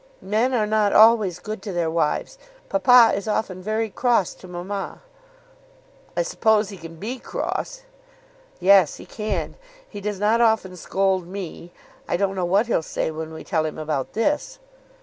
"Men 0.23 0.51
are 0.55 0.65
not 0.65 0.93
always 0.93 1.37
good 1.37 1.61
to 1.61 1.71
their 1.71 1.91
wives. 1.91 2.39
Papa 2.69 3.11
is 3.15 3.27
often 3.27 3.61
very 3.61 3.91
cross 3.91 4.33
to 4.33 4.47
mamma." 4.47 5.01
"I 6.17 6.23
suppose 6.23 6.69
he 6.69 6.77
can 6.77 6.95
be 6.95 7.19
cross?" 7.19 7.83
"Yes, 8.59 8.95
he 8.95 9.05
can. 9.05 9.57
He 9.87 10.01
does 10.01 10.19
not 10.19 10.41
often 10.41 10.75
scold 10.75 11.27
me. 11.27 11.71
I 12.07 12.17
don't 12.17 12.33
know 12.35 12.45
what 12.45 12.65
he'll 12.65 12.81
say 12.81 13.11
when 13.11 13.31
we 13.31 13.43
tell 13.43 13.63
him 13.63 13.77
about 13.77 14.13
this." 14.13 14.57